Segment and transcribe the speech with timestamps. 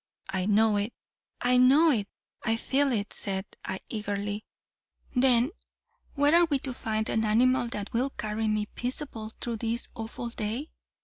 [0.33, 0.93] 'I know it
[1.41, 2.07] I know it
[2.41, 4.45] I feel it,' said I, eagerly
[5.15, 5.51] 'then
[6.15, 10.29] where are we to find an animal that will carry me peaceably through this awful
[10.29, 10.71] day?